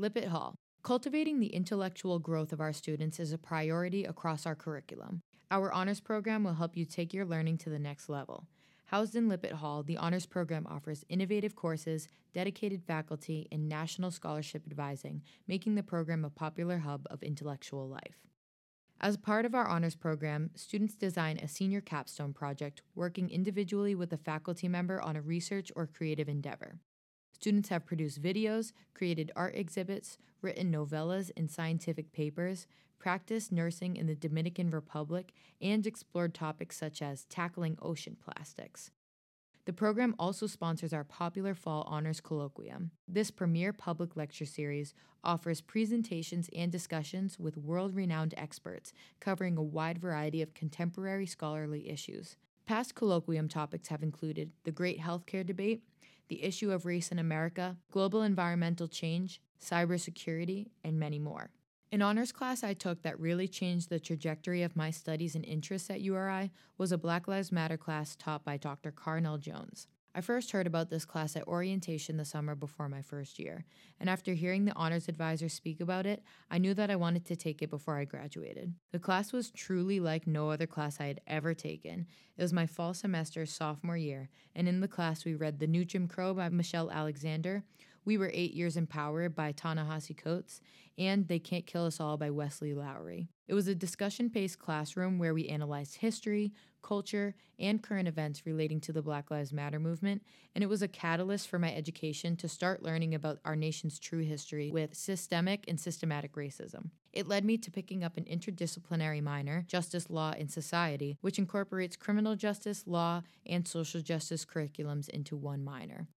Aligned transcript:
Lippitt 0.00 0.28
Hall. 0.28 0.54
Cultivating 0.82 1.40
the 1.40 1.54
intellectual 1.54 2.18
growth 2.18 2.54
of 2.54 2.60
our 2.60 2.72
students 2.72 3.20
is 3.20 3.32
a 3.32 3.38
priority 3.38 4.04
across 4.04 4.46
our 4.46 4.54
curriculum. 4.54 5.20
Our 5.50 5.70
honors 5.70 6.00
program 6.00 6.42
will 6.42 6.54
help 6.54 6.74
you 6.74 6.86
take 6.86 7.12
your 7.12 7.26
learning 7.26 7.58
to 7.58 7.70
the 7.70 7.78
next 7.78 8.08
level. 8.08 8.46
Housed 8.86 9.14
in 9.14 9.28
Lippitt 9.28 9.52
Hall, 9.52 9.82
the 9.82 9.98
honors 9.98 10.24
program 10.24 10.66
offers 10.70 11.04
innovative 11.10 11.54
courses, 11.54 12.08
dedicated 12.32 12.82
faculty, 12.82 13.46
and 13.52 13.68
national 13.68 14.10
scholarship 14.10 14.62
advising, 14.66 15.20
making 15.46 15.74
the 15.74 15.82
program 15.82 16.24
a 16.24 16.30
popular 16.30 16.78
hub 16.78 17.06
of 17.10 17.22
intellectual 17.22 17.86
life. 17.86 18.26
As 19.02 19.18
part 19.18 19.44
of 19.44 19.54
our 19.54 19.68
honors 19.68 19.96
program, 19.96 20.50
students 20.54 20.94
design 20.94 21.36
a 21.36 21.46
senior 21.46 21.82
capstone 21.82 22.32
project 22.32 22.80
working 22.94 23.28
individually 23.28 23.94
with 23.94 24.14
a 24.14 24.18
faculty 24.18 24.66
member 24.66 24.98
on 25.02 25.16
a 25.16 25.20
research 25.20 25.70
or 25.76 25.86
creative 25.86 26.28
endeavor. 26.28 26.78
Students 27.40 27.70
have 27.70 27.86
produced 27.86 28.20
videos, 28.20 28.72
created 28.92 29.32
art 29.34 29.54
exhibits, 29.56 30.18
written 30.42 30.70
novellas 30.70 31.30
and 31.38 31.50
scientific 31.50 32.12
papers, 32.12 32.66
practiced 32.98 33.50
nursing 33.50 33.96
in 33.96 34.06
the 34.06 34.14
Dominican 34.14 34.68
Republic, 34.68 35.32
and 35.58 35.86
explored 35.86 36.34
topics 36.34 36.76
such 36.76 37.00
as 37.00 37.24
tackling 37.24 37.78
ocean 37.80 38.14
plastics. 38.22 38.90
The 39.64 39.72
program 39.72 40.14
also 40.18 40.46
sponsors 40.46 40.92
our 40.92 41.04
popular 41.04 41.54
Fall 41.54 41.84
Honors 41.88 42.20
Colloquium. 42.20 42.90
This 43.08 43.30
premier 43.30 43.72
public 43.72 44.16
lecture 44.16 44.44
series 44.44 44.92
offers 45.24 45.62
presentations 45.62 46.50
and 46.54 46.70
discussions 46.70 47.38
with 47.38 47.56
world 47.56 47.94
renowned 47.94 48.34
experts 48.36 48.92
covering 49.18 49.56
a 49.56 49.62
wide 49.62 49.98
variety 49.98 50.42
of 50.42 50.52
contemporary 50.52 51.24
scholarly 51.24 51.88
issues. 51.88 52.36
Past 52.66 52.94
colloquium 52.94 53.48
topics 53.48 53.88
have 53.88 54.02
included 54.02 54.52
the 54.64 54.70
great 54.70 55.00
healthcare 55.00 55.44
debate, 55.44 55.82
the 56.30 56.42
issue 56.44 56.70
of 56.70 56.86
race 56.86 57.10
in 57.10 57.18
America, 57.18 57.76
global 57.90 58.22
environmental 58.22 58.86
change, 58.86 59.42
cybersecurity, 59.60 60.68
and 60.82 60.98
many 60.98 61.18
more. 61.18 61.50
An 61.92 62.02
honors 62.02 62.30
class 62.30 62.62
I 62.62 62.72
took 62.72 63.02
that 63.02 63.18
really 63.18 63.48
changed 63.48 63.90
the 63.90 63.98
trajectory 63.98 64.62
of 64.62 64.76
my 64.76 64.92
studies 64.92 65.34
and 65.34 65.44
interests 65.44 65.90
at 65.90 66.00
URI 66.00 66.52
was 66.78 66.92
a 66.92 66.98
Black 66.98 67.26
Lives 67.26 67.50
Matter 67.50 67.76
class 67.76 68.14
taught 68.14 68.44
by 68.44 68.56
Dr. 68.56 68.92
Carnell 68.92 69.40
Jones. 69.40 69.88
I 70.12 70.20
first 70.22 70.50
heard 70.50 70.66
about 70.66 70.90
this 70.90 71.04
class 71.04 71.36
at 71.36 71.46
orientation 71.46 72.16
the 72.16 72.24
summer 72.24 72.56
before 72.56 72.88
my 72.88 73.00
first 73.00 73.38
year, 73.38 73.64
and 74.00 74.10
after 74.10 74.34
hearing 74.34 74.64
the 74.64 74.74
honors 74.74 75.08
advisor 75.08 75.48
speak 75.48 75.80
about 75.80 76.04
it, 76.04 76.24
I 76.50 76.58
knew 76.58 76.74
that 76.74 76.90
I 76.90 76.96
wanted 76.96 77.24
to 77.26 77.36
take 77.36 77.62
it 77.62 77.70
before 77.70 77.96
I 77.96 78.06
graduated. 78.06 78.74
The 78.90 78.98
class 78.98 79.32
was 79.32 79.52
truly 79.52 80.00
like 80.00 80.26
no 80.26 80.50
other 80.50 80.66
class 80.66 80.98
I 80.98 81.06
had 81.06 81.20
ever 81.28 81.54
taken. 81.54 82.06
It 82.36 82.42
was 82.42 82.52
my 82.52 82.66
fall 82.66 82.92
semester 82.92 83.46
sophomore 83.46 83.96
year, 83.96 84.30
and 84.56 84.68
in 84.68 84.80
the 84.80 84.88
class 84.88 85.24
we 85.24 85.36
read 85.36 85.60
The 85.60 85.68
New 85.68 85.84
Jim 85.84 86.08
Crow 86.08 86.34
by 86.34 86.48
Michelle 86.48 86.90
Alexander, 86.90 87.62
We 88.10 88.18
Were 88.18 88.32
Eight 88.34 88.54
Years 88.54 88.76
in 88.76 88.88
Power 88.88 89.28
by 89.28 89.52
Ta-Nehisi 89.52 90.16
Coates, 90.16 90.60
and 90.98 91.28
They 91.28 91.38
Can't 91.38 91.64
Kill 91.64 91.86
Us 91.86 92.00
All 92.00 92.16
by 92.16 92.30
Wesley 92.30 92.74
Lowery. 92.74 93.28
It 93.46 93.54
was 93.54 93.68
a 93.68 93.74
discussion 93.76 94.26
based 94.26 94.58
classroom 94.58 95.20
where 95.20 95.32
we 95.32 95.46
analyzed 95.46 95.94
history, 95.94 96.52
culture, 96.82 97.36
and 97.56 97.80
current 97.80 98.08
events 98.08 98.44
relating 98.44 98.80
to 98.80 98.92
the 98.92 99.00
Black 99.00 99.30
Lives 99.30 99.52
Matter 99.52 99.78
movement, 99.78 100.24
and 100.56 100.64
it 100.64 100.66
was 100.66 100.82
a 100.82 100.88
catalyst 100.88 101.46
for 101.46 101.60
my 101.60 101.72
education 101.72 102.34
to 102.38 102.48
start 102.48 102.82
learning 102.82 103.14
about 103.14 103.38
our 103.44 103.54
nation's 103.54 104.00
true 104.00 104.24
history 104.24 104.72
with 104.72 104.96
systemic 104.96 105.64
and 105.68 105.78
systematic 105.78 106.32
racism. 106.32 106.90
It 107.12 107.28
led 107.28 107.44
me 107.44 107.58
to 107.58 107.70
picking 107.70 108.02
up 108.02 108.16
an 108.16 108.24
interdisciplinary 108.24 109.22
minor, 109.22 109.66
Justice 109.68 110.10
Law 110.10 110.34
and 110.36 110.50
Society, 110.50 111.16
which 111.20 111.38
incorporates 111.38 111.94
criminal 111.94 112.34
justice, 112.34 112.88
law, 112.88 113.22
and 113.46 113.68
social 113.68 114.00
justice 114.00 114.44
curriculums 114.44 115.08
into 115.08 115.36
one 115.36 115.62
minor. 115.62 116.08